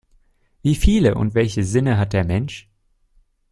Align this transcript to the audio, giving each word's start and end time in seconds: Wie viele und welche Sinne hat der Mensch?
Wie 0.63 0.73
viele 0.73 1.13
und 1.13 1.35
welche 1.35 1.63
Sinne 1.63 1.99
hat 1.99 2.13
der 2.13 2.25
Mensch? 2.25 2.67